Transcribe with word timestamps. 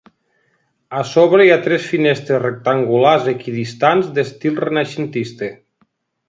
A 0.99 1.01
sobre 1.09 1.43
hi 1.47 1.51
ha 1.55 1.59
tres 1.67 1.85
finestres 1.89 2.41
rectangulars 2.45 3.29
equidistants 3.35 4.09
d'estil 4.17 4.59
renaixentista. 4.65 5.53